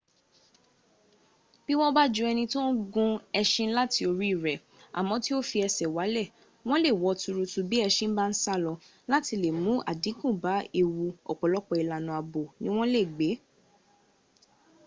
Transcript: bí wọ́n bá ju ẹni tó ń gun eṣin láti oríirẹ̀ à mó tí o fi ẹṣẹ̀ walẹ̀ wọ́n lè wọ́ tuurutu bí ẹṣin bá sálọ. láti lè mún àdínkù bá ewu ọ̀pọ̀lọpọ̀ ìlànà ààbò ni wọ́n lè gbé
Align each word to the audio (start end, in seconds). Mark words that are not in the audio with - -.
bí 1.65 1.73
wọ́n 1.79 1.95
bá 1.97 2.03
ju 2.13 2.23
ẹni 2.31 2.43
tó 2.53 2.59
ń 2.67 2.71
gun 2.93 3.13
eṣin 3.41 3.69
láti 3.77 4.01
oríirẹ̀ 4.11 4.63
à 4.97 4.99
mó 5.07 5.15
tí 5.23 5.31
o 5.37 5.39
fi 5.49 5.57
ẹṣẹ̀ 5.67 5.93
walẹ̀ 5.97 6.31
wọ́n 6.67 6.81
lè 6.85 6.91
wọ́ 7.01 7.13
tuurutu 7.21 7.59
bí 7.69 7.77
ẹṣin 7.87 8.11
bá 8.17 8.25
sálọ. 8.43 8.73
láti 9.11 9.33
lè 9.43 9.49
mún 9.63 9.77
àdínkù 9.91 10.27
bá 10.43 10.53
ewu 10.81 11.05
ọ̀pọ̀lọpọ̀ 11.31 11.75
ìlànà 11.83 12.11
ààbò 12.19 12.41
ni 12.61 12.69
wọ́n 12.75 12.89
lè 12.95 13.01
gbé 13.13 13.29